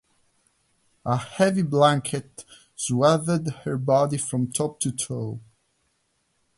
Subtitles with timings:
[1.05, 2.43] A heavy blanket
[2.75, 5.39] swathed her body from top to toe.